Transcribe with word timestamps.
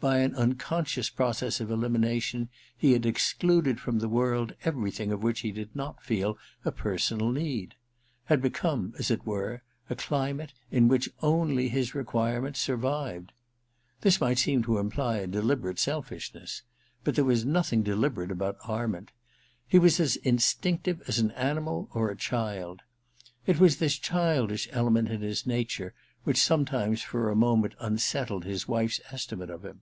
By 0.00 0.18
an 0.18 0.36
unconscious 0.36 1.10
process 1.10 1.58
of 1.58 1.72
elimination 1.72 2.50
he 2.76 2.92
had 2.92 3.04
excluded 3.04 3.80
from 3.80 3.98
the 3.98 4.08
world 4.08 4.54
everything 4.62 5.10
of 5.10 5.24
which 5.24 5.40
he 5.40 5.50
did 5.50 5.74
not 5.74 6.04
feel 6.04 6.38
a 6.64 6.70
personal 6.70 7.32
need: 7.32 7.74
had 8.26 8.40
become, 8.40 8.94
as 9.00 9.10
it 9.10 9.26
were, 9.26 9.64
a 9.90 9.96
climate 9.96 10.52
in 10.70 10.86
which 10.86 11.08
only 11.20 11.68
his 11.68 11.90
own 11.90 11.98
requirements 11.98 12.60
survived. 12.60 13.32
This 14.02 14.20
might 14.20 14.38
seem 14.38 14.62
to 14.62 14.78
imply 14.78 15.16
a 15.16 15.26
deliber 15.26 15.72
ate 15.72 15.80
selfishness; 15.80 16.62
but 17.02 17.16
there 17.16 17.24
was 17.24 17.44
nothing 17.44 17.82
deliberate 17.82 18.30
about 18.30 18.58
Arment. 18.62 19.10
He 19.66 19.80
was 19.80 19.98
as 19.98 20.14
instinctive 20.14 21.02
as 21.08 21.18
an 21.18 21.32
animal 21.32 21.88
or 21.92 22.08
a 22.08 22.16
child. 22.16 22.82
It 23.48 23.58
was 23.58 23.78
this 23.78 23.98
childish 23.98 24.68
element 24.70 25.08
in 25.08 25.22
his 25.22 25.44
nature 25.44 25.92
which 26.22 26.36
sometimes 26.36 27.02
for 27.02 27.30
a 27.30 27.34
moment 27.36 27.74
unsettled 27.80 28.44
his 28.44 28.68
wife's 28.68 29.00
estimate 29.10 29.50
of 29.50 29.64
him. 29.64 29.80